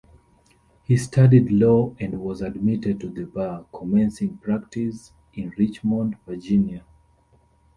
[0.81, 6.83] He studied law and was admitted to the bar, commencing practice in Richmond, Virginia.